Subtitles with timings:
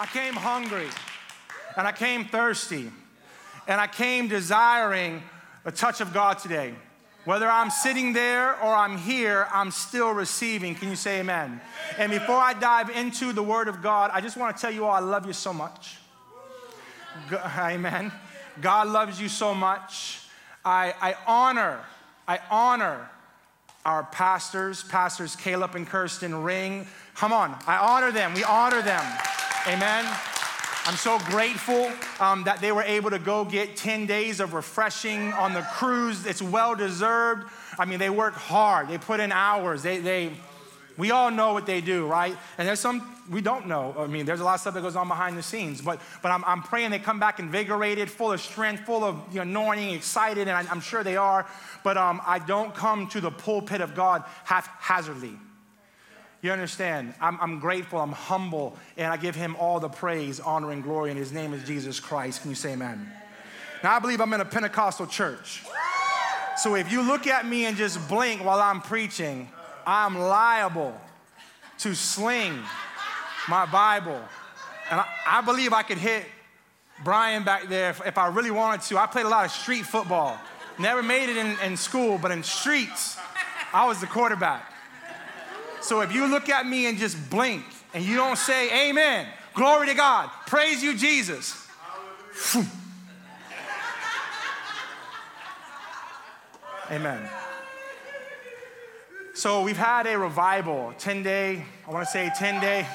[0.00, 0.88] I came hungry
[1.76, 2.90] and I came thirsty
[3.68, 5.22] and I came desiring
[5.66, 6.74] a touch of God today.
[7.26, 10.74] Whether I'm sitting there or I'm here, I'm still receiving.
[10.74, 11.60] Can you say amen?
[11.98, 14.86] And before I dive into the Word of God, I just want to tell you
[14.86, 15.98] all I love you so much.
[17.30, 18.10] Amen.
[18.62, 20.20] God loves you so much.
[20.64, 21.78] I, I honor,
[22.26, 23.10] I honor
[23.84, 26.86] our pastors, pastors Caleb and Kirsten Ring.
[27.16, 28.32] Come on, I honor them.
[28.32, 29.04] We honor them.
[29.66, 30.06] Amen.
[30.86, 35.34] I'm so grateful um, that they were able to go get 10 days of refreshing
[35.34, 36.24] on the cruise.
[36.24, 37.46] It's well deserved.
[37.78, 39.82] I mean, they work hard, they put in hours.
[39.82, 40.32] They, they,
[40.96, 42.34] we all know what they do, right?
[42.56, 43.94] And there's some we don't know.
[43.96, 46.32] I mean, there's a lot of stuff that goes on behind the scenes, but, but
[46.32, 49.90] I'm, I'm praying they come back invigorated, full of strength, full of you know, anointing,
[49.90, 51.46] excited, and I, am sure they are.
[51.84, 55.38] But um, I don't come to the pulpit of God haphazardly.
[56.42, 57.14] You understand?
[57.20, 61.10] I'm, I'm, grateful, I'm humble, and I give him all the praise, honor, and glory,
[61.10, 62.40] and his name is Jesus Christ.
[62.40, 63.12] Can you say amen?
[63.82, 65.62] Now, I believe I'm in a Pentecostal church.
[66.56, 69.48] So if you look at me and just blink while I'm preaching,
[69.86, 70.98] I'm liable
[71.78, 72.58] to sling
[73.48, 74.20] my Bible.
[74.90, 76.24] And I, I believe I could hit
[77.04, 78.98] Brian back there if, if, I really wanted to.
[78.98, 80.38] I played a lot of street football.
[80.78, 83.18] Never made it in, in school, but in streets,
[83.72, 84.70] I was the quarterback.
[85.80, 87.64] So if you look at me and just blink
[87.94, 91.66] and you don't say amen, glory to God, praise you, Jesus.
[96.90, 97.28] Amen.
[99.34, 102.86] So we've had a revival, 10 day, I want to say 10 day,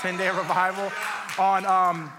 [0.00, 0.90] 10 day revival
[1.38, 2.12] on um,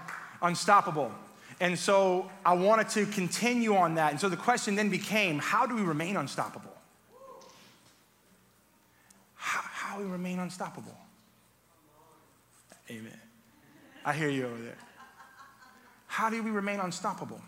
[0.44, 1.10] Unstoppable.
[1.58, 4.10] And so I wanted to continue on that.
[4.10, 6.73] And so the question then became how do we remain unstoppable?
[9.94, 10.96] How we remain unstoppable.
[12.90, 13.20] Amen.
[14.04, 14.78] I hear you over there.
[16.08, 17.40] How do we remain unstoppable?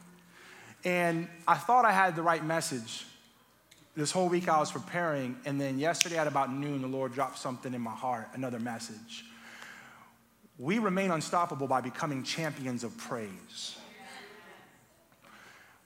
[0.84, 3.04] And I thought I had the right message.
[3.96, 7.38] This whole week I was preparing, and then yesterday at about noon, the Lord dropped
[7.38, 9.24] something in my heart, another message.
[10.58, 13.76] We remain unstoppable by becoming champions of praise.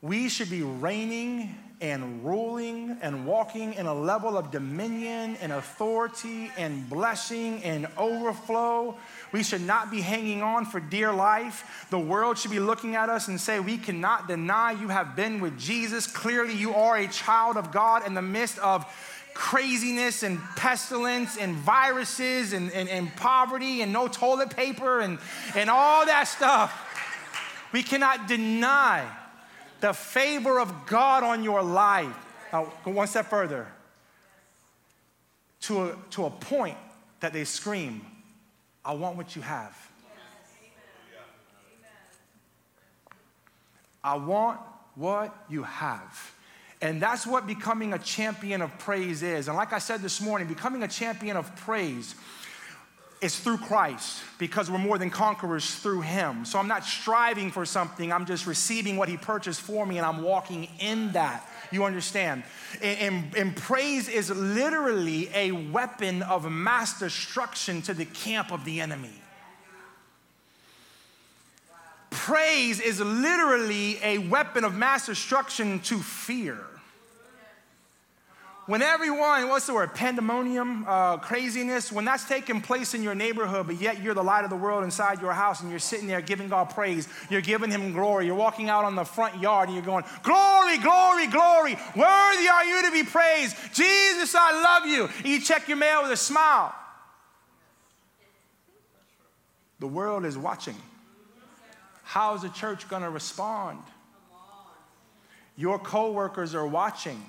[0.03, 6.51] We should be reigning and ruling and walking in a level of dominion and authority
[6.57, 8.97] and blessing and overflow.
[9.33, 11.87] We should not be hanging on for dear life.
[11.91, 15.39] The world should be looking at us and say, We cannot deny you have been
[15.41, 16.07] with Jesus.
[16.07, 18.87] Clearly, you are a child of God in the midst of
[19.35, 25.19] craziness and pestilence and viruses and, and, and poverty and no toilet paper and,
[25.55, 26.87] and all that stuff.
[27.73, 29.07] We cannot deny
[29.81, 32.15] the favor of God on your life.
[32.53, 33.67] Now, go one step further.
[35.63, 36.79] To a, to a point
[37.21, 38.05] that they scream,
[38.85, 39.77] I want what you have.
[44.03, 44.59] I want
[44.95, 46.33] what you have.
[46.83, 49.49] And that's what becoming a champion of praise is.
[49.49, 52.15] And like I said this morning, becoming a champion of praise
[53.21, 56.45] is through Christ because we're more than conquerors through Him.
[56.45, 60.07] So I'm not striving for something, I'm just receiving what He purchased for me and
[60.07, 61.47] I'm walking in that.
[61.71, 62.43] You understand?
[62.83, 68.65] And, and, and, praise is literally a weapon of mass destruction to the camp of
[68.65, 69.13] the enemy.
[72.11, 76.59] Praise is literally a weapon of mass destruction to fear
[78.71, 83.67] when everyone, what's the word, pandemonium, uh, craziness, when that's taking place in your neighborhood,
[83.67, 86.21] but yet you're the light of the world inside your house and you're sitting there
[86.21, 89.75] giving God praise, you're giving Him glory, you're walking out on the front yard and
[89.75, 93.57] you're going, Glory, glory, glory, worthy are you to be praised.
[93.75, 95.09] Jesus, I love you.
[95.17, 96.73] And you check your mail with a smile.
[99.81, 100.77] The world is watching.
[102.05, 103.81] How is the church going to respond?
[105.57, 107.21] Your coworkers are watching.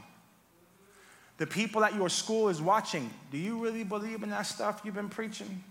[1.41, 3.09] The people at your school is watching.
[3.31, 5.63] Do you really believe in that stuff you've been preaching?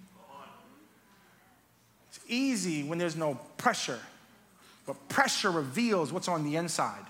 [2.08, 4.00] It's easy when there's no pressure,
[4.84, 7.04] but pressure reveals what's on the inside.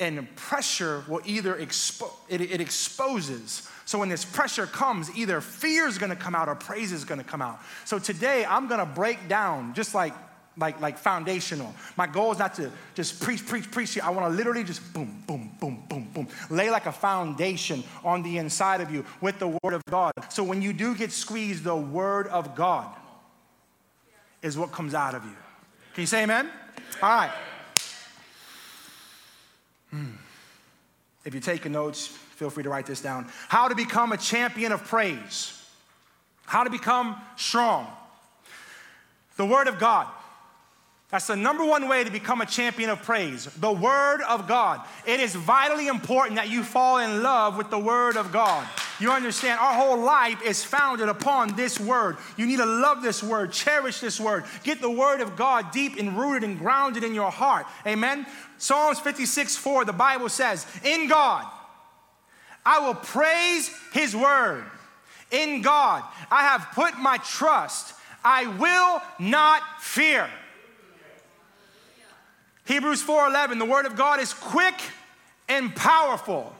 [0.00, 3.70] And pressure will either expose, it, it exposes.
[3.84, 7.22] So when this pressure comes, either fear is gonna come out or praise is gonna
[7.22, 7.60] come out.
[7.84, 10.12] So today I'm gonna break down, just like
[10.56, 11.74] like, like foundational.
[11.96, 13.98] My goal is not to just preach, preach, preach.
[13.98, 16.28] I want to literally just boom, boom, boom, boom, boom.
[16.50, 20.12] Lay like a foundation on the inside of you with the Word of God.
[20.30, 22.94] So when you do get squeezed, the Word of God
[24.42, 25.36] is what comes out of you.
[25.94, 26.50] Can you say amen?
[27.02, 27.32] All right.
[29.90, 30.10] Hmm.
[31.24, 33.26] If you're taking notes, feel free to write this down.
[33.48, 35.60] How to become a champion of praise.
[36.44, 37.86] How to become strong.
[39.36, 40.06] The Word of God.
[41.14, 43.44] That's the number one way to become a champion of praise.
[43.44, 44.80] The Word of God.
[45.06, 48.66] It is vitally important that you fall in love with the Word of God.
[48.98, 49.60] You understand?
[49.60, 52.16] Our whole life is founded upon this Word.
[52.36, 56.00] You need to love this Word, cherish this Word, get the Word of God deep
[56.00, 57.66] and rooted and grounded in your heart.
[57.86, 58.26] Amen?
[58.58, 61.46] Psalms 56 4, the Bible says, In God,
[62.66, 64.64] I will praise His Word.
[65.30, 67.94] In God, I have put my trust.
[68.24, 70.28] I will not fear.
[72.64, 74.74] Hebrews 4:11, the word of God is quick
[75.48, 76.54] and powerful.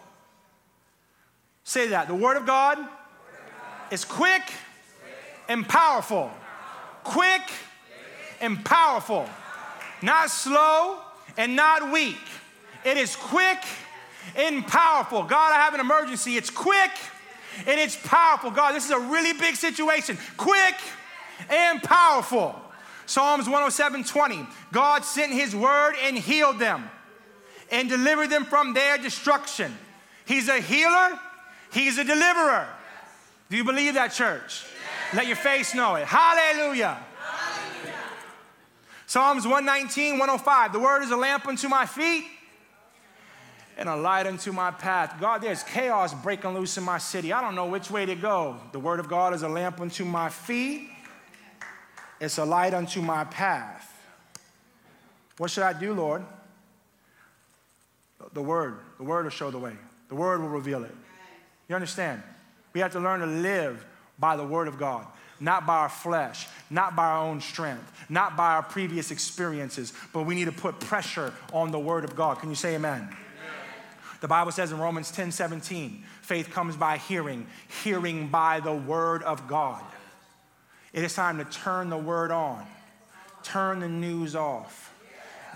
[1.65, 2.09] Say that.
[2.09, 2.79] The word of God,
[3.91, 4.43] is quick
[5.49, 6.31] and powerful.
[7.05, 7.43] Quick
[8.41, 9.29] and powerful.
[10.03, 10.99] Not slow
[11.37, 12.19] and not weak.
[12.85, 13.63] It is quick
[14.37, 15.23] and powerful.
[15.23, 16.37] God, I have an emergency.
[16.37, 16.91] It's quick
[17.67, 18.51] and it's powerful.
[18.51, 20.19] God, this is a really big situation.
[20.37, 20.75] Quick
[21.49, 22.61] and powerful.
[23.07, 24.47] Psalms 107 20.
[24.73, 26.89] God sent his word and healed them
[27.71, 29.77] and delivered them from their destruction.
[30.25, 31.19] He's a healer,
[31.73, 32.67] he's a deliverer.
[33.51, 34.65] Do you believe that, church?
[35.13, 36.07] Let your face know it.
[36.07, 36.99] Hallelujah.
[37.21, 37.95] Hallelujah.
[39.07, 40.73] Psalms 119, 105.
[40.73, 42.25] The word is a lamp unto my feet
[43.77, 45.17] and a light unto my path.
[45.21, 47.33] God, there's chaos breaking loose in my city.
[47.33, 48.57] I don't know which way to go.
[48.73, 50.91] The word of God is a lamp unto my feet
[52.21, 53.91] it's a light unto my path.
[55.39, 56.25] What should I do, Lord?
[58.33, 58.79] The Word.
[58.99, 59.73] The Word will show the way,
[60.09, 60.95] the Word will reveal it.
[61.69, 62.23] You understand?
[62.73, 63.85] We have to learn to live
[64.19, 65.07] by the Word of God,
[65.41, 70.23] not by our flesh, not by our own strength, not by our previous experiences, but
[70.25, 72.39] we need to put pressure on the Word of God.
[72.39, 73.03] Can you say amen?
[73.03, 73.17] amen.
[74.21, 77.47] The Bible says in Romans 10 17, faith comes by hearing,
[77.83, 79.83] hearing by the Word of God.
[80.95, 82.65] It is time to turn the word on,
[83.43, 84.93] turn the news off.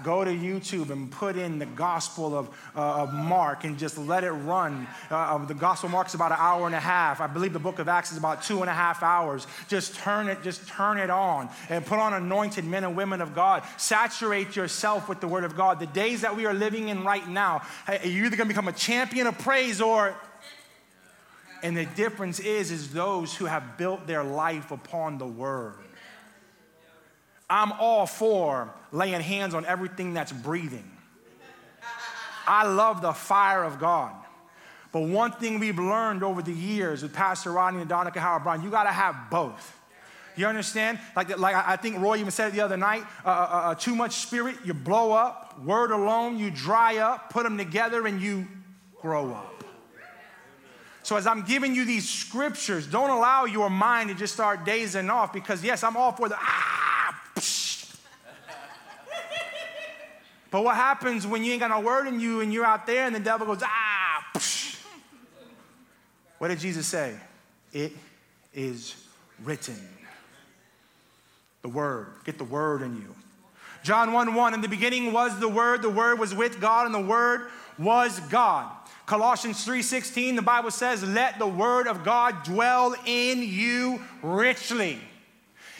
[0.04, 4.22] Go to YouTube and put in the Gospel of, uh, of Mark and just let
[4.22, 4.86] it run.
[5.10, 7.20] Uh, the Gospel of Mark is about an hour and a half.
[7.20, 9.48] I believe the book of Acts is about two and a half hours.
[9.68, 13.34] Just turn it, just turn it on and put on anointed men and women of
[13.34, 13.64] God.
[13.76, 15.80] Saturate yourself with the Word of God.
[15.80, 17.62] The days that we are living in right now,
[18.04, 20.16] you're either going to become a champion of praise or
[21.62, 25.74] and the difference is, is those who have built their life upon the word.
[27.50, 30.90] I'm all for laying hands on everything that's breathing.
[32.46, 34.14] I love the fire of God.
[34.90, 38.70] But one thing we've learned over the years with Pastor Rodney and Donica Howard-Browne, you
[38.70, 39.76] got to have both.
[40.34, 40.98] You understand?
[41.16, 43.94] Like, like I think Roy even said it the other night uh, uh, uh, too
[43.96, 45.60] much spirit, you blow up.
[45.62, 47.30] Word alone, you dry up.
[47.30, 48.46] Put them together and you
[49.00, 49.57] grow up.
[51.08, 55.08] So, as I'm giving you these scriptures, don't allow your mind to just start dazing
[55.08, 57.18] off because, yes, I'm all for the ah,
[60.50, 63.06] but what happens when you ain't got no word in you and you're out there
[63.06, 64.22] and the devil goes, ah,
[66.36, 67.18] what did Jesus say?
[67.72, 67.92] It
[68.52, 68.94] is
[69.42, 69.80] written.
[71.62, 73.14] The word, get the word in you.
[73.82, 76.94] John 1 1, in the beginning was the word, the word was with God, and
[76.94, 78.77] the word was God.
[79.08, 85.00] Colossians 3:16 the Bible says let the word of God dwell in you richly.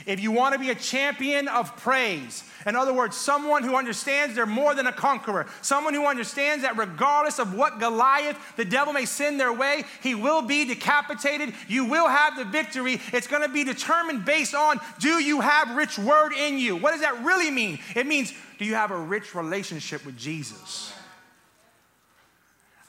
[0.07, 4.35] If you want to be a champion of praise, in other words, someone who understands
[4.35, 8.95] they're more than a conqueror, someone who understands that regardless of what Goliath, the devil
[8.95, 11.53] may send their way, he will be decapitated.
[11.67, 12.99] You will have the victory.
[13.13, 16.77] It's going to be determined based on do you have rich word in you?
[16.77, 17.79] What does that really mean?
[17.95, 20.95] It means do you have a rich relationship with Jesus?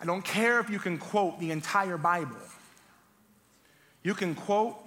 [0.01, 2.37] I don't care if you can quote the entire Bible.
[4.03, 4.77] You can quote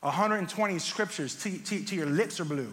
[0.00, 2.72] 120 scriptures till your lips are blue.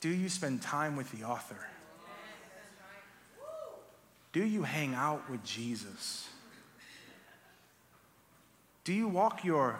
[0.00, 1.58] Do you spend time with the author?
[4.32, 6.28] Do you hang out with Jesus?
[8.82, 9.78] Do you walk your,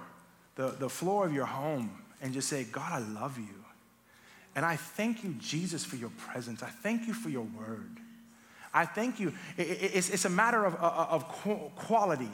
[0.54, 1.90] the, the floor of your home
[2.22, 3.64] and just say, God, I love you.
[4.56, 6.62] And I thank you, Jesus, for your presence.
[6.62, 7.98] I thank you for your word.
[8.74, 9.32] I thank you.
[9.56, 11.28] It's a matter of, of
[11.76, 12.30] quality,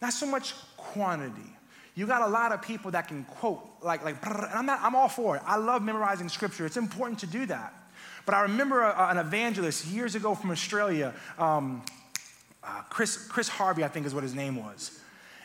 [0.00, 1.56] not so much quantity.
[1.94, 4.96] You got a lot of people that can quote, like, like and I'm, not, I'm
[4.96, 5.42] all for it.
[5.46, 6.64] I love memorizing scripture.
[6.64, 7.74] It's important to do that.
[8.24, 11.84] But I remember a, an evangelist years ago from Australia, um,
[12.64, 14.98] uh, Chris, Chris Harvey, I think is what his name was.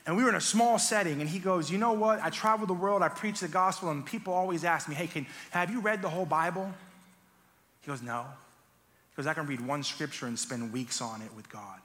[0.05, 2.23] And we were in a small setting, and he goes, You know what?
[2.23, 5.27] I travel the world, I preach the gospel, and people always ask me, Hey, can,
[5.51, 6.71] have you read the whole Bible?
[7.81, 8.25] He goes, No.
[9.17, 11.79] Because I can read one scripture and spend weeks on it with God.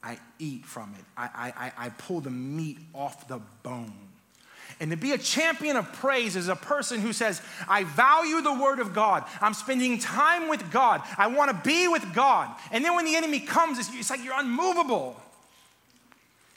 [0.00, 3.92] I eat from it, I, I, I pull the meat off the bone.
[4.78, 8.52] And to be a champion of praise is a person who says, I value the
[8.52, 9.24] word of God.
[9.40, 11.02] I'm spending time with God.
[11.18, 12.54] I want to be with God.
[12.70, 15.20] And then when the enemy comes, it's, like you're unmovable.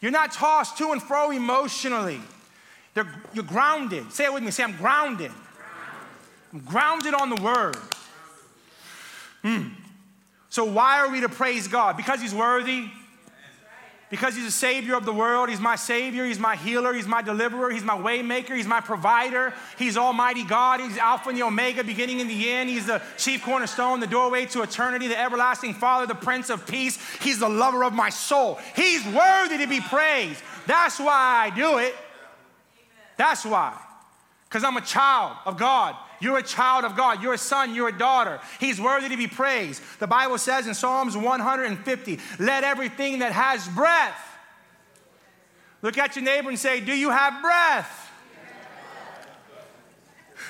[0.01, 2.21] You're not tossed to and fro emotionally.
[2.93, 4.11] They're, you're grounded.
[4.11, 4.51] Say it with me.
[4.51, 5.31] Say, I'm grounded.
[6.53, 7.77] I'm grounded on the word.
[9.47, 9.69] Hmm.
[10.49, 11.95] So, why are we to praise God?
[11.95, 12.89] Because He's worthy,
[14.09, 15.49] because he's the savior of the world.
[15.49, 16.23] He's my savior.
[16.23, 16.93] He's my healer.
[16.93, 17.69] He's my deliverer.
[17.69, 18.55] He's my waymaker.
[18.55, 19.53] He's my provider.
[19.77, 20.79] He's Almighty God.
[20.79, 22.69] He's Alpha and the Omega, beginning and the end.
[22.69, 26.97] He's the chief cornerstone, the doorway to eternity, the everlasting Father, the Prince of Peace.
[27.21, 28.59] He's the lover of my soul.
[28.75, 30.41] He's worthy to be praised.
[30.67, 31.93] That's why I do it.
[33.17, 33.77] That's why.
[34.47, 35.95] Because I'm a child of God.
[36.19, 37.21] You're a child of God.
[37.21, 37.75] You're a son.
[37.75, 38.39] You're a daughter.
[38.59, 39.81] He's worthy to be praised.
[39.99, 44.23] The Bible says in Psalms 150 let everything that has breath.
[45.81, 48.11] Look at your neighbor and say, Do you have breath?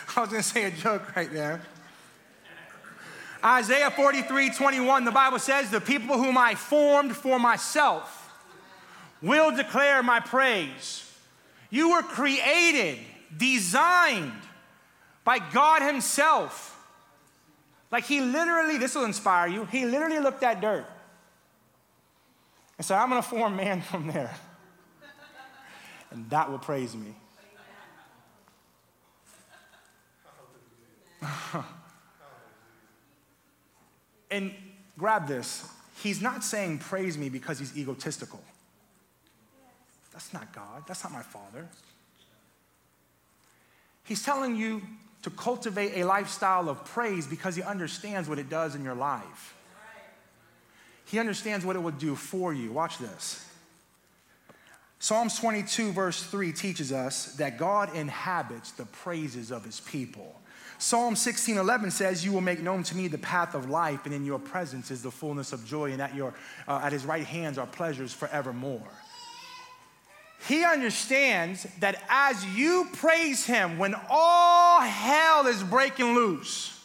[0.15, 1.61] I was going to say a joke right there.
[3.43, 8.23] Isaiah 43 21, the Bible says, The people whom I formed for myself
[9.21, 11.03] will declare my praise.
[11.69, 12.99] You were created,
[13.35, 14.31] designed
[15.27, 16.73] by God Himself.
[17.91, 20.85] Like He literally, this will inspire you, He literally looked at dirt
[22.77, 24.33] and said, I'm gonna form man from there.
[26.11, 27.13] And that will praise me.
[34.31, 34.53] and
[34.97, 35.69] grab this.
[36.01, 38.41] He's not saying praise me because he's egotistical.
[40.13, 40.83] That's not God.
[40.87, 41.67] That's not my Father.
[44.07, 44.81] He's telling you
[45.23, 49.53] to cultivate a lifestyle of praise because he understands what it does in your life.
[51.05, 52.71] He understands what it will do for you.
[52.71, 53.45] Watch this.
[54.99, 60.35] Psalms 22, verse 3 teaches us that God inhabits the praises of his people.
[60.79, 64.13] Psalm 16, 11 says, You will make known to me the path of life, and
[64.13, 66.33] in your presence is the fullness of joy, and at, your,
[66.67, 68.87] uh, at his right hands are pleasures forevermore.
[70.45, 76.79] He understands that as you praise him, when all hell is breaking loose,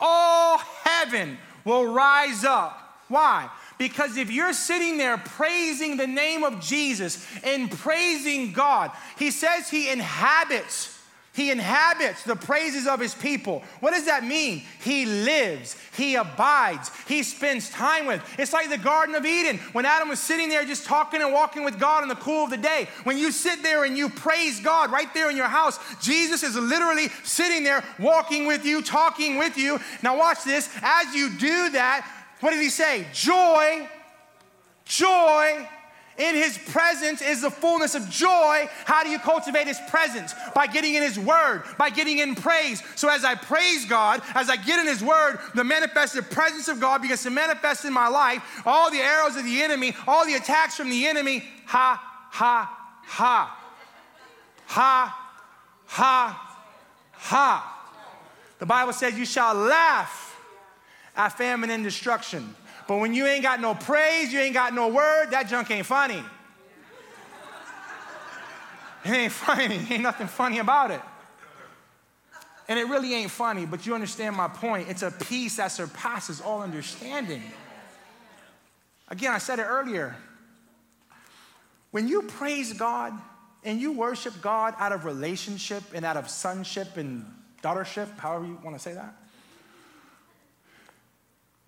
[0.00, 3.02] all heaven will rise up.
[3.08, 3.50] Why?
[3.78, 9.68] Because if you're sitting there praising the name of Jesus and praising God, he says
[9.68, 10.99] he inhabits
[11.40, 13.62] he inhabits the praises of his people.
[13.80, 14.62] What does that mean?
[14.80, 18.22] He lives, he abides, he spends time with.
[18.38, 21.64] It's like the Garden of Eden when Adam was sitting there just talking and walking
[21.64, 22.88] with God in the cool of the day.
[23.04, 26.56] When you sit there and you praise God right there in your house, Jesus is
[26.56, 29.80] literally sitting there walking with you, talking with you.
[30.02, 30.68] Now, watch this.
[30.82, 32.06] As you do that,
[32.40, 33.06] what did he say?
[33.14, 33.88] Joy,
[34.84, 35.66] joy,
[36.20, 38.68] in his presence is the fullness of joy.
[38.84, 40.34] How do you cultivate his presence?
[40.54, 42.82] By getting in his word, by getting in praise.
[42.94, 46.78] So as I praise God, as I get in his word, the manifested presence of
[46.78, 48.62] God begins to manifest in my life.
[48.66, 51.98] All the arrows of the enemy, all the attacks from the enemy, ha,
[52.30, 52.70] ha,
[53.06, 53.56] ha.
[54.66, 55.34] Ha,
[55.86, 56.60] ha,
[57.12, 57.88] ha.
[58.60, 60.36] The Bible says, You shall laugh
[61.16, 62.54] at famine and destruction.
[62.90, 65.86] But when you ain't got no praise, you ain't got no word, that junk ain't
[65.86, 66.20] funny.
[69.04, 69.86] It ain't funny.
[69.88, 71.00] Ain't nothing funny about it.
[72.66, 74.88] And it really ain't funny, but you understand my point.
[74.88, 77.44] It's a peace that surpasses all understanding.
[79.06, 80.16] Again, I said it earlier.
[81.92, 83.12] When you praise God
[83.62, 87.24] and you worship God out of relationship and out of sonship and
[87.62, 89.14] daughtership, however you want to say that,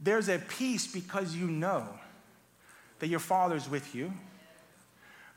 [0.02, 1.87] there's a peace because you know
[2.99, 4.12] that your father's with you.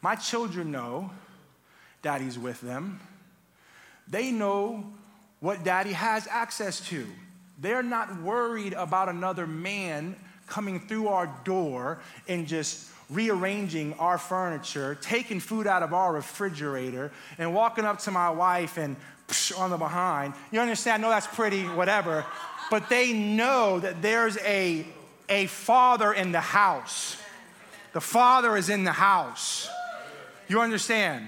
[0.02, 1.12] My children know
[2.02, 3.00] daddy's with them.
[4.08, 4.86] They know
[5.40, 7.06] what daddy has access to.
[7.60, 10.16] They're not worried about another man
[10.48, 17.12] coming through our door and just rearranging our furniture, taking food out of our refrigerator,
[17.38, 18.96] and walking up to my wife and
[19.28, 20.34] psh, on the behind.
[20.52, 21.02] You understand?
[21.02, 22.26] Know that's pretty, whatever
[22.70, 24.86] but they know that there's a,
[25.30, 27.18] a father in the house.
[27.94, 29.70] The father is in the house.
[30.48, 31.28] You understand?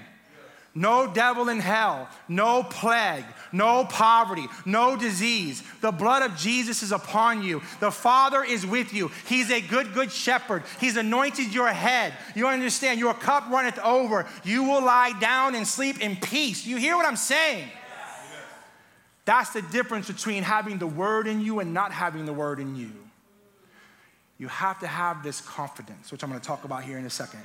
[0.74, 5.62] No devil in hell, no plague, no poverty, no disease.
[5.80, 7.62] The blood of Jesus is upon you.
[7.80, 9.10] The Father is with you.
[9.26, 10.62] He's a good, good shepherd.
[10.78, 12.14] He's anointed your head.
[12.36, 13.00] You understand?
[13.00, 14.26] Your cup runneth over.
[14.44, 16.64] You will lie down and sleep in peace.
[16.64, 17.68] You hear what I'm saying?
[19.28, 22.74] That's the difference between having the word in you and not having the word in
[22.74, 22.90] you.
[24.38, 27.10] You have to have this confidence, which I'm going to talk about here in a
[27.10, 27.42] second.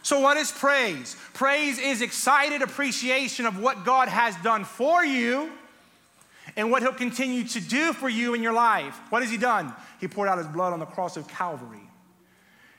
[0.00, 1.14] So, what is praise?
[1.34, 5.52] Praise is excited appreciation of what God has done for you
[6.56, 8.98] and what He'll continue to do for you in your life.
[9.10, 9.74] What has He done?
[10.00, 11.86] He poured out His blood on the cross of Calvary.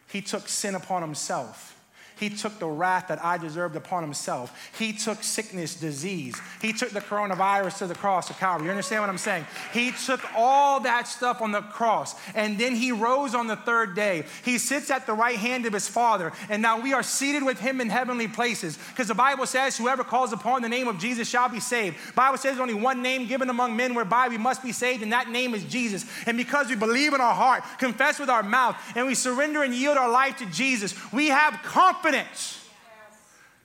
[0.07, 1.76] He took sin upon Himself.
[2.19, 4.71] He took the wrath that I deserved upon himself.
[4.77, 6.39] He took sickness, disease.
[6.61, 8.65] He took the coronavirus to the cross of Calvary.
[8.65, 9.45] You understand what I'm saying?
[9.71, 13.95] He took all that stuff on the cross and then he rose on the third
[13.95, 14.25] day.
[14.43, 17.59] He sits at the right hand of his Father and now we are seated with
[17.59, 21.29] him in heavenly places because the Bible says whoever calls upon the name of Jesus
[21.29, 21.97] shall be saved.
[22.07, 25.11] The Bible says only one name given among men whereby we must be saved and
[25.13, 26.05] that name is Jesus.
[26.25, 29.73] And because we believe in our heart, confess with our mouth and we surrender and
[29.73, 32.65] yield our life to Jesus, we have confidence confidence,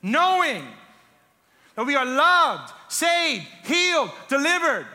[0.02, 0.64] knowing
[1.74, 4.86] that we are loved, saved, healed, delivered.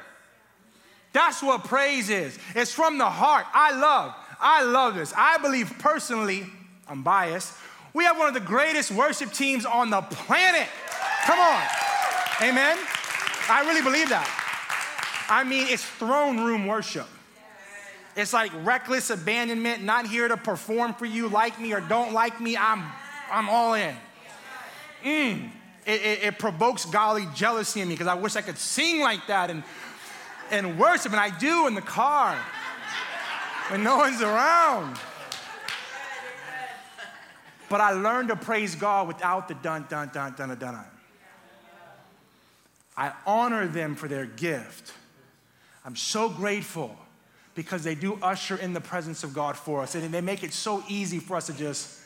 [1.13, 2.37] That's what praise is.
[2.55, 3.45] It's from the heart.
[3.53, 5.13] I love, I love this.
[5.15, 6.45] I believe personally,
[6.87, 7.53] I'm biased,
[7.93, 10.67] we have one of the greatest worship teams on the planet.
[11.23, 11.63] Come on.
[12.41, 12.77] Amen.
[13.49, 15.25] I really believe that.
[15.29, 17.07] I mean, it's throne room worship.
[18.15, 22.39] It's like reckless abandonment, not here to perform for you, like me or don't like
[22.41, 22.57] me.
[22.57, 22.83] I'm
[23.31, 23.95] I'm all in.
[25.03, 25.49] Mm.
[25.85, 29.27] It, it, it, provokes godly jealousy in me because I wish I could sing like
[29.27, 29.63] that and,
[30.51, 32.37] and worship, and I do in the car
[33.69, 34.97] when no one's around.
[37.69, 40.85] But I learned to praise God without the dun, dun, dun, dun, dun, dun.
[42.97, 44.91] I honor them for their gift.
[45.85, 46.95] I'm so grateful
[47.55, 50.53] because they do usher in the presence of God for us, and they make it
[50.53, 52.01] so easy for us to just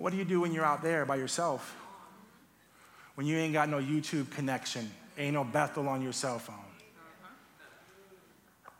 [0.00, 1.76] what do you do when you're out there by yourself?
[3.16, 6.56] When you ain't got no YouTube connection, ain't no Bethel on your cell phone.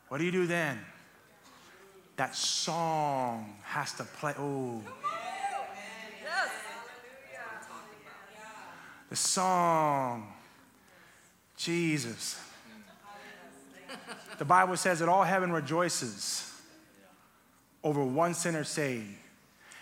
[0.09, 0.81] What do you do then?
[2.17, 4.33] That song has to play.
[4.39, 4.83] Oh.
[9.11, 10.33] The song,
[11.59, 12.41] Jesus.
[14.39, 16.51] The Bible says that all heaven rejoices
[17.85, 19.20] over one sinner saved.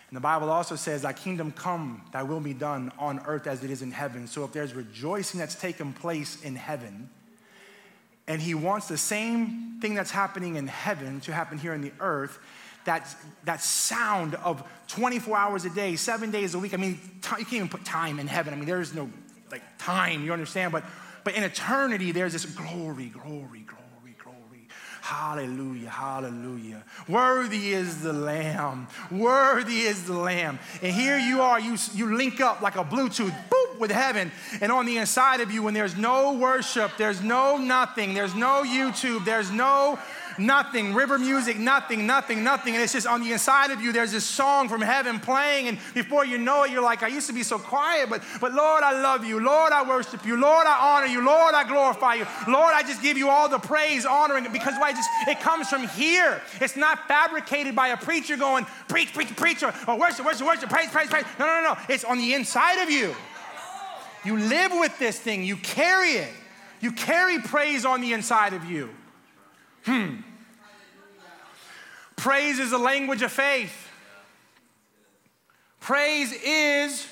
[0.08, 3.62] And the Bible also says, Thy kingdom come, thy will be done on earth as
[3.62, 4.26] it is in heaven.
[4.26, 7.10] So if there's rejoicing that's taken place in heaven,
[8.26, 11.92] and he wants the same thing that's happening in heaven to happen here in the
[12.00, 12.38] earth,
[12.84, 16.72] that, that sound of 24 hours a day, seven days a week.
[16.72, 18.54] I mean, t- you can't even put time in heaven.
[18.54, 19.10] I mean, there's no
[19.50, 20.72] like time, you understand?
[20.72, 20.84] But,
[21.24, 23.87] but in eternity, there's this glory, glory, glory.
[25.08, 26.84] Hallelujah, hallelujah.
[27.08, 28.88] Worthy is the Lamb.
[29.10, 30.58] Worthy is the Lamb.
[30.82, 34.30] And here you are, you, you link up like a Bluetooth, boop, with heaven.
[34.60, 38.64] And on the inside of you, when there's no worship, there's no nothing, there's no
[38.66, 39.98] YouTube, there's no
[40.38, 42.74] nothing, river music, nothing, nothing, nothing.
[42.74, 45.68] And it's just on the inside of you, there's this song from heaven playing.
[45.68, 48.52] And before you know it, you're like, I used to be so quiet, but, but
[48.52, 49.40] Lord, I love you.
[49.40, 50.36] Lord, I worship you.
[50.36, 51.24] Lord, I honor you.
[51.24, 52.26] Lord, I glorify you.
[52.46, 54.92] Lord, I just give you all the praise, honoring because why?
[54.92, 56.40] Just, it comes from here.
[56.60, 60.70] It's not fabricated by a preacher going, preach, preach, preach, or, or worship, worship, worship,
[60.70, 61.24] praise, praise, praise.
[61.38, 61.78] No, no, no.
[61.88, 63.14] It's on the inside of you.
[64.24, 66.32] You live with this thing, you carry it.
[66.80, 68.90] You carry praise on the inside of you.
[69.84, 70.16] Hmm.
[72.28, 73.88] Praise is a language of faith.
[75.80, 77.06] Praise is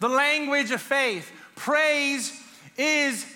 [0.00, 1.30] the language of faith.
[1.54, 2.32] Praise
[2.78, 3.26] is,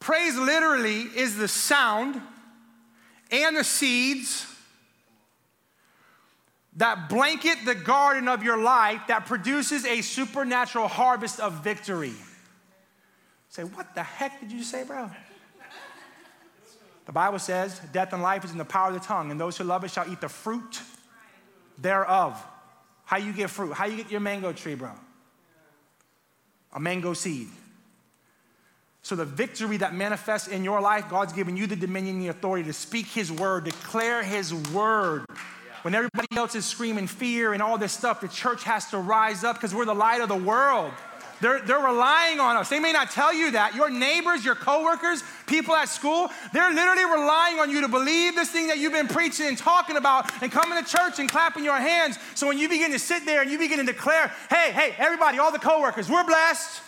[0.00, 2.18] praise literally is the sound
[3.30, 4.46] and the seeds
[6.76, 12.14] that blanket the garden of your life that produces a supernatural harvest of victory.
[13.50, 15.10] Say, what the heck did you say, bro?
[17.06, 19.56] The Bible says, Death and life is in the power of the tongue, and those
[19.56, 20.80] who love it shall eat the fruit
[21.78, 22.42] thereof.
[23.04, 23.72] How you get fruit?
[23.72, 24.90] How you get your mango tree, bro?
[26.72, 27.48] A mango seed.
[29.02, 32.28] So, the victory that manifests in your life, God's given you the dominion and the
[32.28, 35.26] authority to speak His word, declare His word.
[35.82, 39.44] When everybody else is screaming fear and all this stuff, the church has to rise
[39.44, 40.92] up because we're the light of the world.
[41.44, 42.70] They're, they're relying on us.
[42.70, 43.74] They may not tell you that.
[43.74, 48.48] Your neighbors, your coworkers, people at school, they're literally relying on you to believe this
[48.48, 51.76] thing that you've been preaching and talking about and coming to church and clapping your
[51.76, 52.18] hands.
[52.34, 55.38] So when you begin to sit there and you begin to declare, hey, hey, everybody,
[55.38, 56.80] all the coworkers, we're blessed.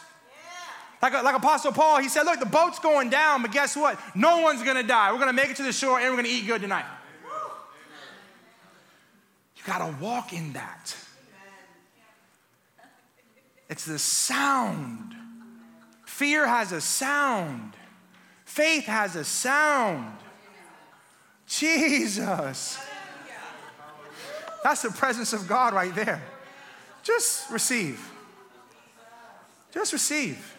[1.02, 4.00] Like, like Apostle Paul, he said, Look, the boat's going down, but guess what?
[4.14, 5.12] No one's gonna die.
[5.12, 6.86] We're gonna make it to the shore and we're gonna eat good tonight.
[9.58, 10.96] You gotta walk in that.
[13.68, 15.14] It's the sound.
[16.04, 17.74] Fear has a sound.
[18.44, 20.16] Faith has a sound.
[21.46, 22.78] Jesus.
[24.62, 26.22] That's the presence of God right there.
[27.02, 28.10] Just receive.
[29.72, 30.56] Just receive.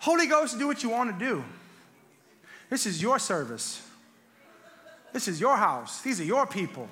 [0.00, 1.44] Holy Ghost, do what you want to do.
[2.68, 3.86] This is your service.
[5.12, 6.02] This is your house.
[6.02, 6.88] These are your people.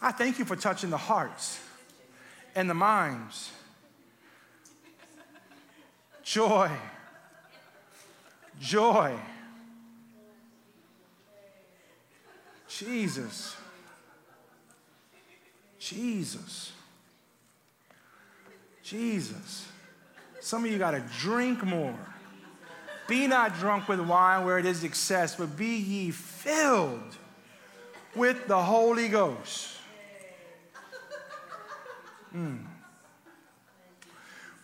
[0.00, 1.58] I thank you for touching the hearts
[2.56, 3.52] and the minds.
[6.24, 6.70] Joy.
[8.58, 9.14] Joy.
[12.66, 13.54] Jesus.
[15.78, 16.72] Jesus.
[18.82, 19.68] Jesus.
[20.40, 21.94] Some of you got to drink more.
[23.06, 27.16] Be not drunk with wine where it is excess, but be ye filled
[28.16, 29.75] with the Holy Ghost.
[32.36, 32.58] Mm.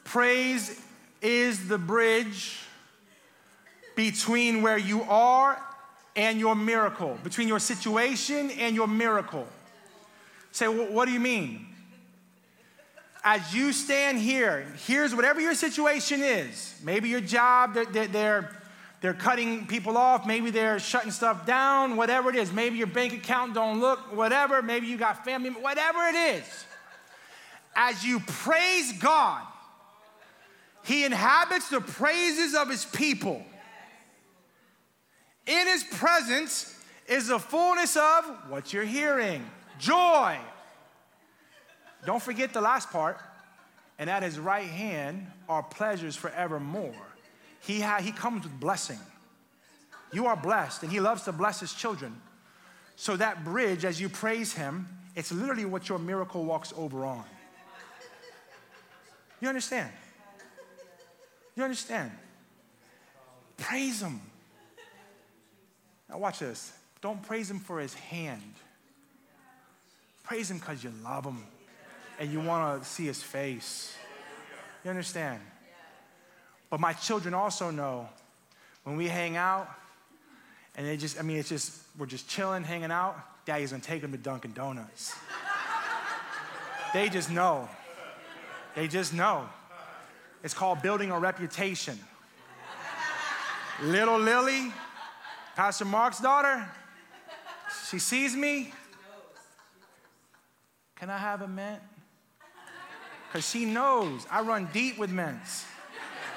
[0.04, 0.78] Praise
[1.22, 2.58] is the bridge
[3.96, 5.62] between where you are
[6.14, 9.46] and your miracle, between your situation and your miracle.
[10.50, 11.66] Say, what do you mean?
[13.24, 16.74] As you stand here, here's whatever your situation is.
[16.82, 18.50] Maybe your job, they're, they're,
[19.00, 20.26] they're cutting people off.
[20.26, 22.52] Maybe they're shutting stuff down, whatever it is.
[22.52, 24.60] Maybe your bank account don't look, whatever.
[24.60, 26.66] Maybe you got family, whatever it is.
[27.74, 29.42] As you praise God,
[30.84, 33.42] He inhabits the praises of His people.
[35.46, 39.44] In His presence is the fullness of what you're hearing
[39.78, 40.38] joy.
[42.04, 43.18] Don't forget the last part.
[43.98, 46.94] And at His right hand are pleasures forevermore.
[47.60, 48.98] He, ha- he comes with blessing.
[50.12, 52.20] You are blessed, and He loves to bless His children.
[52.96, 57.24] So, that bridge, as you praise Him, it's literally what your miracle walks over on.
[59.42, 59.90] You understand?
[61.56, 62.12] You understand?
[63.56, 64.20] Praise Him.
[66.08, 66.72] Now, watch this.
[67.00, 68.54] Don't praise Him for His hand.
[70.22, 71.42] Praise Him because you love Him
[72.20, 73.96] and you want to see His face.
[74.84, 75.40] You understand?
[76.70, 78.08] But my children also know
[78.84, 79.68] when we hang out,
[80.76, 84.02] and they just, I mean, it's just, we're just chilling, hanging out, daddy's gonna take
[84.02, 85.16] them to Dunkin' Donuts.
[86.94, 87.68] they just know.
[88.74, 89.48] They just know.
[90.42, 91.98] It's called building a reputation.
[93.82, 94.72] Little Lily,
[95.56, 96.66] Pastor Mark's daughter,
[97.90, 98.72] she sees me.
[100.96, 101.82] Can I have a mint?
[103.28, 105.64] Because she knows I run deep with mints.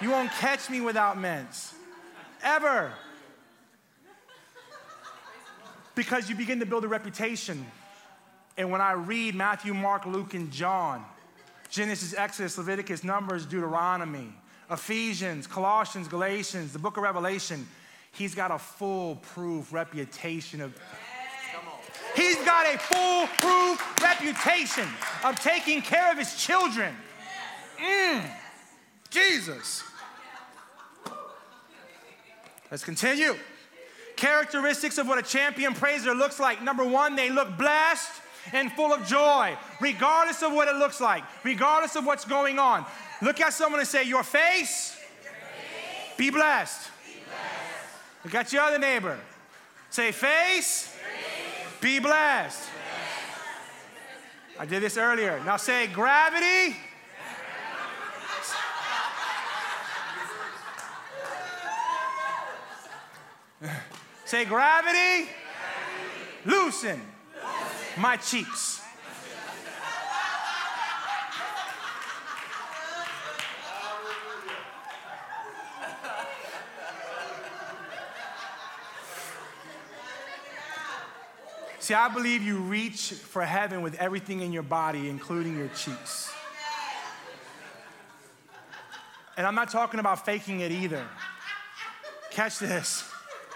[0.01, 1.73] You won't catch me without mints.
[2.43, 2.91] Ever.
[5.93, 7.65] Because you begin to build a reputation.
[8.57, 11.03] And when I read Matthew, Mark, Luke, and John,
[11.69, 14.33] Genesis, Exodus, Leviticus, Numbers, Deuteronomy,
[14.69, 17.67] Ephesians, Colossians, Galatians, the book of Revelation.
[18.11, 20.73] He's got a foolproof reputation of.
[22.15, 24.87] He's got a foolproof reputation
[25.23, 26.95] of taking care of his children.
[27.77, 28.23] Mm,
[29.09, 29.83] Jesus.
[32.71, 33.35] Let's continue.
[34.15, 36.63] Characteristics of what a champion praiser looks like.
[36.63, 38.11] Number one, they look blessed
[38.53, 42.85] and full of joy, regardless of what it looks like, regardless of what's going on.
[43.21, 44.97] Look at someone and say, Your face,
[46.17, 46.91] be blessed.
[48.23, 49.17] Look at your other neighbor.
[49.89, 50.95] Say, Face,
[51.81, 52.69] be blessed.
[54.57, 55.41] I did this earlier.
[55.45, 56.75] Now say, Gravity.
[64.25, 65.29] say, Gravity.
[66.45, 67.01] Loosen
[67.97, 68.81] my cheeks.
[81.79, 86.33] See, I believe you reach for heaven with everything in your body, including your cheeks.
[89.37, 91.05] And I'm not talking about faking it either.
[92.31, 93.07] Catch this.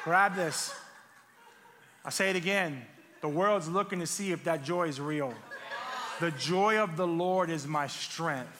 [0.03, 0.71] Grab this.
[2.05, 2.85] I'll say it again.
[3.21, 5.33] The world's looking to see if that joy is real.
[6.19, 8.55] The joy of the Lord is my strength.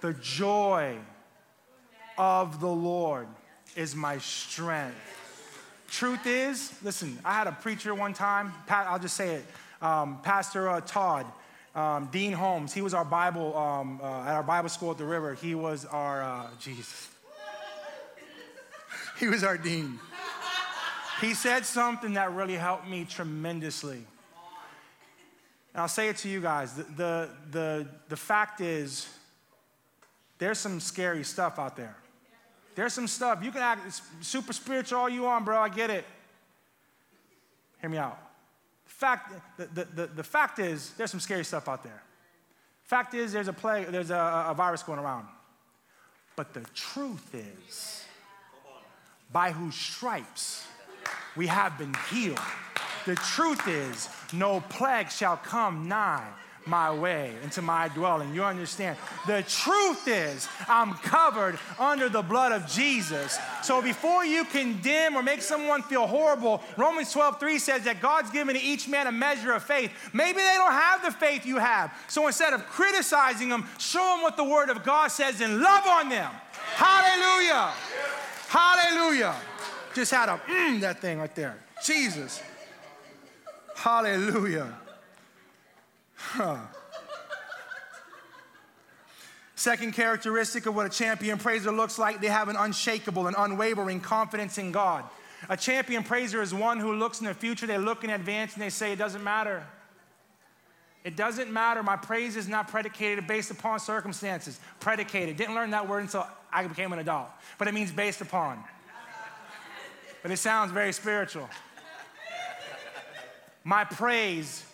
[0.00, 0.96] The joy
[2.16, 3.26] of the Lord
[3.76, 4.96] is my strength.
[5.90, 9.44] Truth is, listen, I had a preacher one time, I'll just say it,
[9.80, 11.26] um, Pastor uh, Todd,
[11.74, 15.04] um, Dean Holmes, he was our Bible, um, uh, at our Bible school at the
[15.04, 15.34] river.
[15.34, 17.08] He was our, uh, Jesus.
[19.18, 19.98] he was our dean.
[21.20, 24.04] He said something that really helped me tremendously.
[25.74, 26.74] And I'll say it to you guys.
[26.74, 29.08] The, the, the, the fact is,
[30.38, 31.96] there's some scary stuff out there.
[32.74, 33.42] There's some stuff.
[33.42, 35.58] You can act super spiritual all you want, bro.
[35.58, 36.04] I get it.
[37.80, 38.18] Hear me out.
[38.84, 42.02] Fact, the, the, the, the fact is, there's some scary stuff out there.
[42.84, 45.26] Fact is, there's a plague, there's a, a virus going around.
[46.36, 48.04] But the truth is,
[49.32, 50.64] by whose stripes
[51.36, 52.40] we have been healed.
[53.06, 56.26] The truth is, no plague shall come nigh
[56.68, 58.34] my way into my dwelling.
[58.34, 58.96] You understand?
[59.26, 63.38] The truth is, I'm covered under the blood of Jesus.
[63.62, 68.30] So before you condemn or make someone feel horrible, Romans 12, 3 says that God's
[68.30, 69.90] given to each man a measure of faith.
[70.12, 71.92] Maybe they don't have the faith you have.
[72.08, 75.86] So instead of criticizing them, show them what the word of God says and love
[75.86, 76.30] on them.
[76.74, 77.72] Hallelujah.
[78.48, 79.34] Hallelujah.
[79.98, 81.58] Just had a mm, that thing right there.
[81.84, 82.40] Jesus.
[83.74, 84.72] Hallelujah.
[86.14, 86.58] Huh.
[89.56, 93.98] Second characteristic of what a champion praiser looks like, they have an unshakable and unwavering
[93.98, 95.02] confidence in God.
[95.48, 98.62] A champion praiser is one who looks in the future, they look in advance, and
[98.62, 99.66] they say, It doesn't matter.
[101.02, 101.82] It doesn't matter.
[101.82, 104.60] My praise is not predicated based upon circumstances.
[104.78, 105.36] Predicated.
[105.36, 108.62] Didn't learn that word until I became an adult, but it means based upon.
[110.22, 111.48] But it sounds very spiritual.
[113.64, 114.64] My praise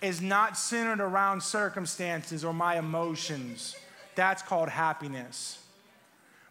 [0.00, 3.76] is not centered around circumstances or my emotions.
[4.14, 5.64] That's called happiness.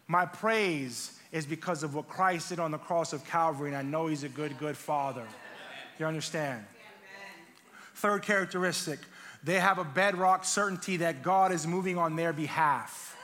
[0.08, 3.82] My praise is because of what Christ did on the cross of Calvary, and I
[3.82, 5.24] know He's a good, good Father.
[5.98, 6.64] You understand?
[7.94, 8.98] Third characteristic
[9.44, 13.16] they have a bedrock certainty that God is moving on their behalf.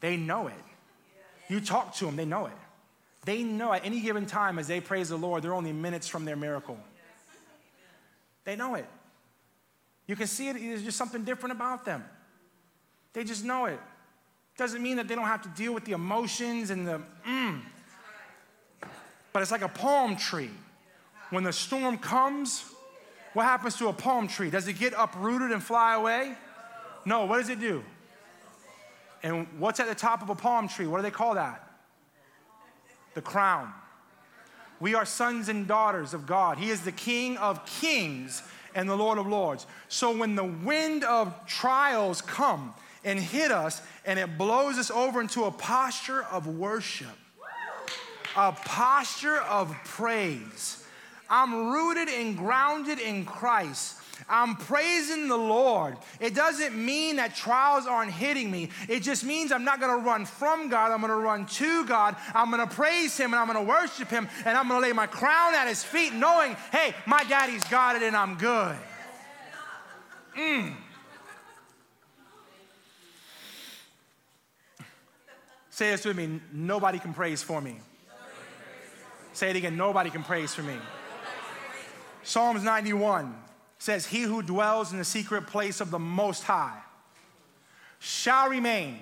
[0.00, 0.54] They know it.
[1.48, 2.52] You talk to them, they know it.
[3.24, 6.24] They know at any given time as they praise the Lord, they're only minutes from
[6.24, 6.78] their miracle.
[8.44, 8.86] They know it.
[10.06, 12.04] You can see it, there's just something different about them.
[13.12, 13.78] They just know it.
[14.56, 17.60] Doesn't mean that they don't have to deal with the emotions and the mm.
[19.32, 20.50] But it's like a palm tree.
[21.30, 22.64] When the storm comes,
[23.32, 24.50] what happens to a palm tree?
[24.50, 26.34] Does it get uprooted and fly away?
[27.06, 27.82] No, what does it do?
[29.22, 30.86] And what's at the top of a palm tree?
[30.86, 31.71] What do they call that?
[33.14, 33.72] The crown.
[34.80, 36.58] We are sons and daughters of God.
[36.58, 38.42] He is the King of kings
[38.74, 39.66] and the Lord of lords.
[39.88, 45.20] So when the wind of trials come and hit us and it blows us over
[45.20, 47.16] into a posture of worship,
[48.36, 50.84] a posture of praise,
[51.28, 53.96] I'm rooted and grounded in Christ.
[54.28, 55.96] I'm praising the Lord.
[56.20, 58.70] It doesn't mean that trials aren't hitting me.
[58.88, 60.90] It just means I'm not going to run from God.
[60.92, 62.16] I'm going to run to God.
[62.34, 64.86] I'm going to praise Him and I'm going to worship Him and I'm going to
[64.86, 68.76] lay my crown at His feet, knowing, hey, my daddy's got it and I'm good.
[70.36, 70.74] Mm.
[75.70, 77.78] Say this with me nobody can praise for me.
[79.32, 80.76] Say it again nobody can praise for me.
[82.22, 83.34] Psalms 91
[83.82, 86.78] says, He who dwells in the secret place of the Most High
[87.98, 88.98] shall remain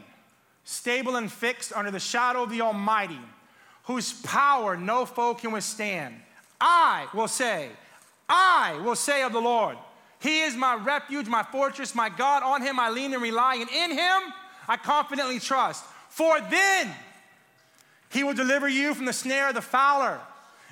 [0.65, 3.21] stable and fixed under the shadow of the Almighty,
[3.85, 6.15] whose power no foe can withstand.
[6.59, 7.69] I will say,
[8.27, 9.77] I will say of the Lord,
[10.19, 12.43] He is my refuge, my fortress, my God.
[12.43, 14.33] On Him I lean and rely, and in Him
[14.67, 15.85] I confidently trust.
[16.09, 16.91] For then
[18.11, 20.19] He will deliver you from the snare of the fowler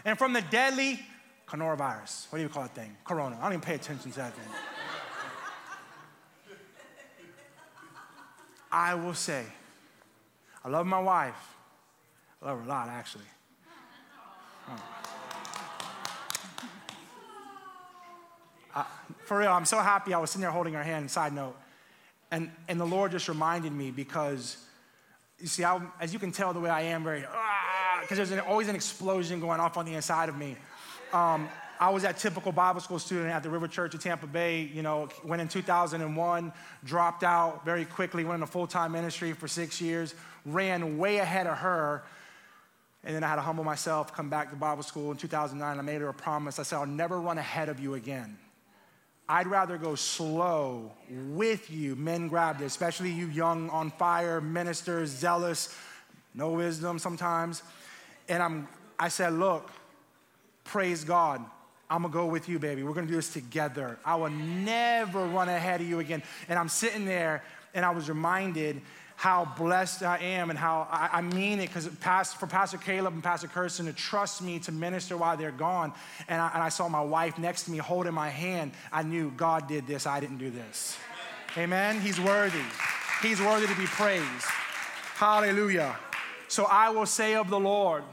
[0.06, 0.98] and from the deadly
[1.48, 2.30] coronavirus.
[2.30, 2.96] What do you call that thing?
[3.04, 3.36] Corona.
[3.38, 4.54] I don't even pay attention to that thing.
[8.70, 9.44] I will say,
[10.64, 11.54] I love my wife.
[12.42, 13.24] I love her a lot, actually.
[18.74, 18.84] Uh,
[19.24, 21.56] for real, I'm so happy I was sitting there holding her hand, side note.
[22.30, 24.58] And, and the Lord just reminded me because,
[25.40, 28.30] you see, I, as you can tell the way I am, very, because ah, there's
[28.30, 30.56] an, always an explosion going off on the inside of me.
[31.12, 31.48] Um,
[31.80, 34.68] I was that typical Bible school student at the River Church of Tampa Bay.
[34.74, 36.52] You know, went in 2001,
[36.84, 41.46] dropped out very quickly, went into full time ministry for six years, ran way ahead
[41.46, 42.02] of her.
[43.04, 45.78] And then I had to humble myself, come back to Bible school in 2009.
[45.78, 46.58] I made her a promise.
[46.58, 48.36] I said, I'll never run ahead of you again.
[49.28, 51.94] I'd rather go slow with you.
[51.94, 55.76] Men grab this, especially you young, on fire ministers, zealous,
[56.34, 57.62] no wisdom sometimes.
[58.28, 58.68] And I'm,
[58.98, 59.70] I said, Look,
[60.68, 61.44] Praise God.
[61.90, 62.82] I'm gonna go with you, baby.
[62.82, 63.98] We're gonna do this together.
[64.04, 66.22] I will never run ahead of you again.
[66.48, 68.82] And I'm sitting there and I was reminded
[69.16, 73.48] how blessed I am and how I, mean it because for Pastor Caleb and Pastor
[73.48, 75.92] Kirsten to trust me to minister while they're gone.
[76.28, 78.72] And I, and I saw my wife next to me holding my hand.
[78.92, 80.96] I knew God did this, I didn't do this.
[81.56, 82.00] Amen.
[82.00, 82.62] He's worthy.
[83.22, 84.44] He's worthy to be praised.
[85.14, 85.96] Hallelujah.
[86.46, 88.04] So I will say of the Lord,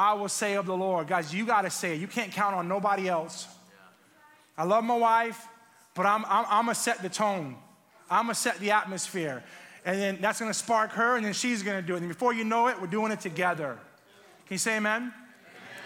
[0.00, 1.08] I will say of the Lord.
[1.08, 2.00] Guys, you got to say it.
[2.00, 3.46] You can't count on nobody else.
[4.56, 5.46] I love my wife,
[5.94, 7.54] but I'm, I'm, I'm going to set the tone.
[8.10, 9.44] I'm going to set the atmosphere.
[9.84, 11.98] And then that's going to spark her, and then she's going to do it.
[11.98, 13.76] And before you know it, we're doing it together.
[14.46, 15.02] Can you say amen?
[15.02, 15.12] amen.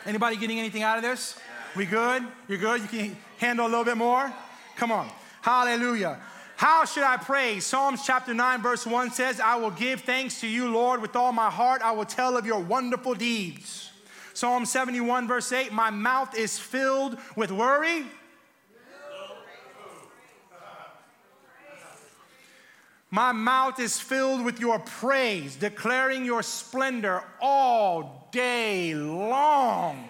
[0.06, 1.36] Anybody getting anything out of this?
[1.74, 2.22] We good?
[2.46, 2.82] You're good?
[2.82, 4.32] You can handle a little bit more?
[4.76, 5.10] Come on.
[5.42, 6.20] Hallelujah.
[6.54, 7.58] How should I pray?
[7.58, 11.32] Psalms chapter 9, verse 1 says, I will give thanks to you, Lord, with all
[11.32, 11.82] my heart.
[11.82, 13.90] I will tell of your wonderful deeds.
[14.34, 18.04] Psalm 71, verse 8, my mouth is filled with worry.
[23.12, 30.08] My mouth is filled with your praise, declaring your splendor all day long.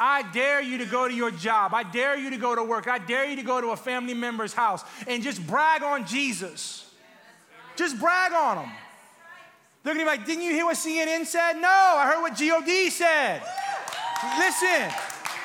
[0.00, 1.74] I dare you to go to your job.
[1.74, 2.88] I dare you to go to work.
[2.88, 6.90] I dare you to go to a family member's house and just brag on Jesus.
[7.76, 8.72] Just brag on him.
[9.82, 11.54] They're gonna be like, didn't you hear what CNN said?
[11.54, 13.42] No, I heard what God said.
[14.38, 14.92] Listen,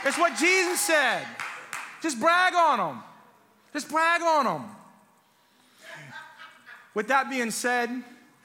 [0.03, 1.25] it's what Jesus said.
[2.01, 3.03] Just brag on them.
[3.71, 4.65] Just brag on them.
[6.93, 7.89] With that being said,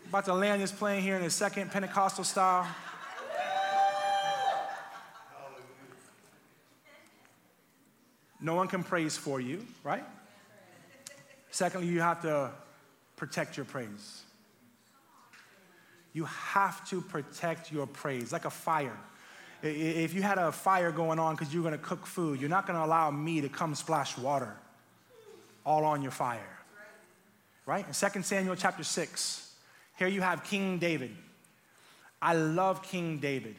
[0.08, 2.66] about to land this plane here in a second Pentecostal style.
[8.40, 10.04] No one can praise for you, right?
[11.50, 12.50] Secondly, you have to
[13.16, 14.22] protect your praise.
[16.12, 18.96] You have to protect your praise, like a fire.
[19.62, 22.66] If you had a fire going on because you're going to cook food, you're not
[22.66, 24.56] going to allow me to come splash water
[25.64, 26.58] all on your fire.
[27.66, 27.86] Right?
[27.86, 29.54] In 2 Samuel chapter 6,
[29.98, 31.14] here you have King David.
[32.22, 33.56] I love King David.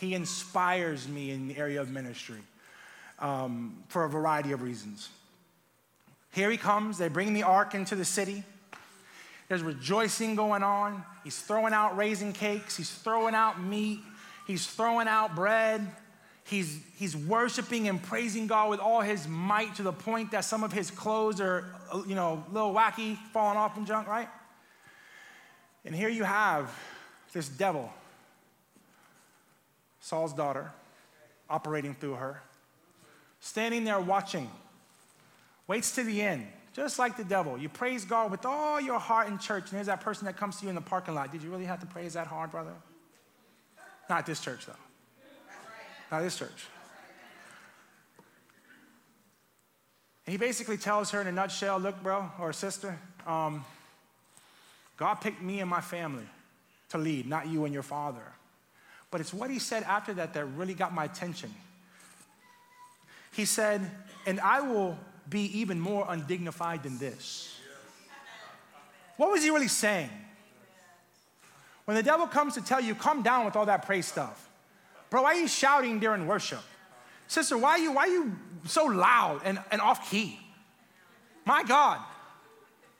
[0.00, 2.40] He inspires me in the area of ministry
[3.18, 5.08] um, for a variety of reasons.
[6.32, 8.44] Here he comes, they bring the ark into the city.
[9.48, 11.04] There's rejoicing going on.
[11.22, 14.00] He's throwing out raisin cakes, he's throwing out meat,
[14.46, 15.86] he's throwing out bread.
[16.46, 20.62] He's, he's worshiping and praising God with all his might to the point that some
[20.62, 21.64] of his clothes are,
[22.06, 24.28] you know, a little wacky, falling off and junk, right?
[25.86, 26.70] And here you have
[27.32, 27.90] this devil,
[30.00, 30.70] Saul's daughter,
[31.48, 32.42] operating through her
[33.44, 34.50] standing there watching,
[35.66, 37.56] waits to the end, just like the devil.
[37.56, 40.56] You praise God with all your heart in church, and there's that person that comes
[40.56, 41.30] to you in the parking lot.
[41.32, 42.72] Did you really have to praise that hard, brother?
[44.10, 44.72] Not this church, though.
[46.10, 46.66] Not this church.
[50.26, 53.64] And he basically tells her in a nutshell look, bro, or sister, um,
[54.96, 56.26] God picked me and my family
[56.90, 58.22] to lead, not you and your father.
[59.10, 61.54] But it's what he said after that that really got my attention.
[63.32, 63.88] He said,
[64.26, 67.56] and I will be even more undignified than this.
[69.16, 70.10] What was he really saying?
[71.84, 74.48] When the devil comes to tell you, come down with all that praise stuff.
[75.10, 76.62] Bro, why are you shouting during worship?
[77.28, 80.38] Sister, why are you, why are you so loud and, and off key?
[81.44, 82.00] My God.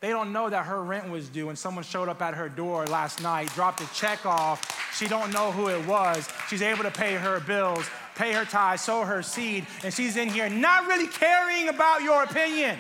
[0.01, 2.87] They don't know that her rent was due and someone showed up at her door
[2.87, 4.95] last night, dropped a check off.
[4.95, 6.29] She don't know who it was.
[6.49, 10.29] She's able to pay her bills pay her tithe, sow her seed, and she's in
[10.29, 12.79] here not really caring about your opinion.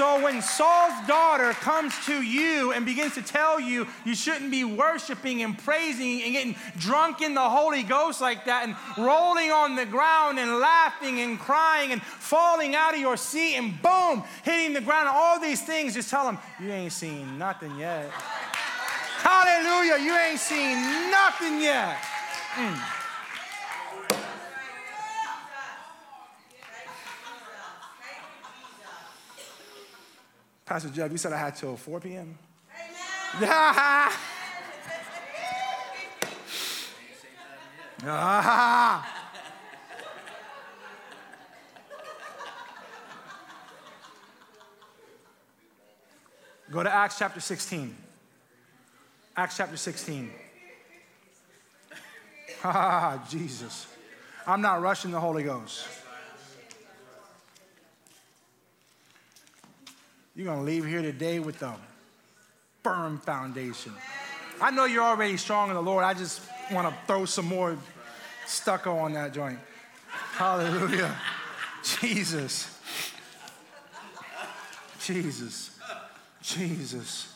[0.00, 4.64] So when Saul's daughter comes to you and begins to tell you you shouldn't be
[4.64, 9.74] worshiping and praising and getting drunk in the Holy Ghost like that and rolling on
[9.74, 14.74] the ground and laughing and crying and falling out of your seat and boom, hitting
[14.74, 18.08] the ground, all these things, just tell them, you ain't seen nothing yet.
[19.18, 21.98] Hallelujah, you ain't seen nothing yet.
[22.54, 22.99] Mm.
[30.70, 32.38] Pastor Jeff, you said I had till 4 p.m.
[33.40, 33.50] Yeah.
[38.04, 39.16] ah.
[46.70, 47.96] Go to Acts chapter 16.
[49.36, 50.30] Acts chapter 16.
[52.62, 53.88] Ah, Jesus.
[54.46, 55.84] I'm not rushing the Holy Ghost.
[60.34, 61.74] You're going to leave here today with a
[62.82, 63.92] firm foundation.
[64.60, 66.04] I know you're already strong in the Lord.
[66.04, 67.76] I just want to throw some more
[68.46, 69.58] stucco on that joint.
[70.08, 71.16] Hallelujah.
[71.82, 72.78] Jesus.
[75.00, 75.78] Jesus.
[76.42, 77.34] Jesus.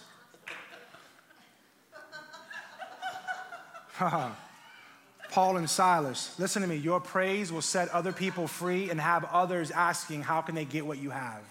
[5.31, 6.77] Paul and Silas, listen to me.
[6.77, 10.87] Your praise will set other people free and have others asking, How can they get
[10.87, 11.43] what you have?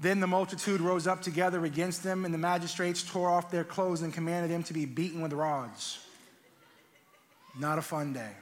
[0.00, 4.02] Then the multitude rose up together against them, and the magistrates tore off their clothes
[4.02, 5.98] and commanded them to be beaten with rods.
[7.58, 8.32] Not a fun day.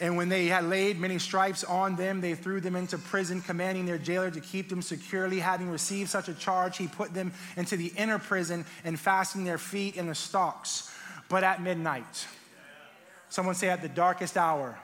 [0.00, 3.86] And when they had laid many stripes on them, they threw them into prison, commanding
[3.86, 5.40] their jailer to keep them securely.
[5.40, 9.58] Having received such a charge, he put them into the inner prison and fastened their
[9.58, 10.90] feet in the stocks.
[11.28, 12.26] But at midnight,
[13.28, 14.78] someone say, at the darkest hour,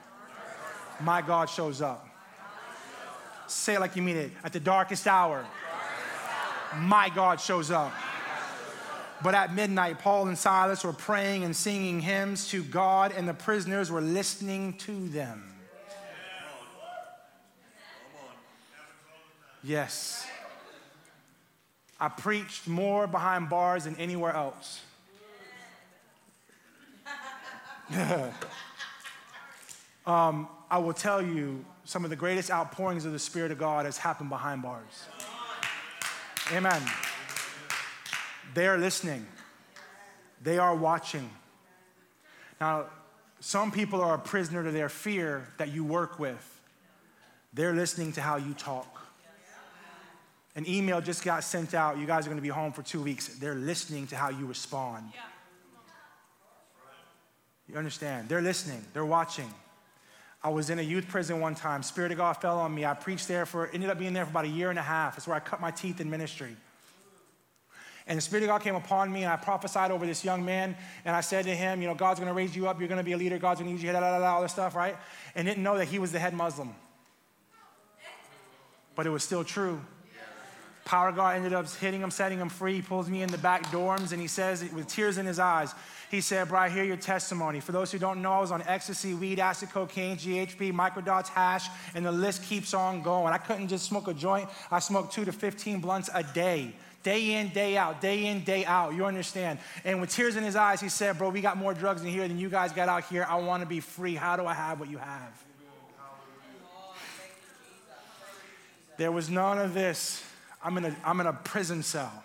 [1.01, 2.06] my God shows up.
[3.47, 4.31] Say it like you mean it.
[4.45, 5.47] At the darkest hour,
[6.77, 7.93] my God shows up.
[9.23, 13.35] But at midnight, Paul and Silas were praying and singing hymns to God, and the
[13.35, 15.53] prisoners were listening to them.
[19.63, 20.27] Yes.
[21.99, 24.83] I preached more behind bars than anywhere else.
[30.07, 33.87] um, I will tell you, some of the greatest outpourings of the Spirit of God
[33.87, 35.05] has happened behind bars.
[36.53, 36.83] Amen.
[38.55, 39.27] They are listening,
[40.43, 41.31] they are watching.
[42.61, 42.87] Now,
[43.39, 46.61] some people are a prisoner to their fear that you work with.
[47.53, 49.03] They're listening to how you talk.
[50.57, 51.99] An email just got sent out.
[51.99, 53.29] You guys are going to be home for two weeks.
[53.29, 55.13] They're listening to how you respond.
[57.69, 58.29] You understand?
[58.29, 59.53] They're listening, they're watching.
[60.47, 61.83] I was in a youth prison one time.
[61.83, 62.85] Spirit of God fell on me.
[62.85, 65.17] I preached there for, ended up being there for about a year and a half.
[65.17, 66.55] That's where I cut my teeth in ministry.
[68.07, 70.77] And the Spirit of God came upon me, and I prophesied over this young man.
[71.05, 72.79] And I said to him, You know, God's gonna raise you up.
[72.79, 73.41] You're gonna be a leader.
[73.41, 74.97] God's gonna use you, da, da, da, all this stuff, right?
[75.35, 76.73] And didn't know that he was the head Muslim.
[78.95, 79.81] But it was still true.
[80.85, 82.75] Power God ended up hitting him, setting him free.
[82.75, 85.75] He pulls me in the back dorms, and he says, with tears in his eyes,
[86.11, 87.61] he said, Bro, I hear your testimony.
[87.61, 91.69] For those who don't know, I was on ecstasy, weed, acid, cocaine, GHB, microdots, hash,
[91.95, 93.33] and the list keeps on going.
[93.33, 96.75] I couldn't just smoke a joint, I smoked two to 15 blunts a day
[97.07, 98.93] day in, day out, day in, day out.
[98.93, 99.61] You understand?
[99.85, 102.27] And with tears in his eyes, he said, Bro, we got more drugs in here
[102.27, 103.25] than you guys got out here.
[103.29, 104.17] I want to be free.
[104.17, 105.45] How do I have what you have?
[108.97, 110.21] There was none of this.
[110.65, 112.25] I'm in a, I'm in a prison cell.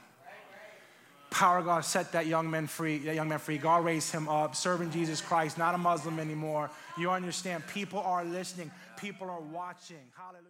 [1.31, 2.99] Power of God set that young man free.
[2.99, 3.57] That young man free.
[3.57, 6.69] God raised him up, serving Jesus Christ, not a Muslim anymore.
[6.97, 7.65] You understand?
[7.67, 8.69] People are listening.
[8.97, 9.95] People are watching.
[10.15, 10.45] Hallelujah.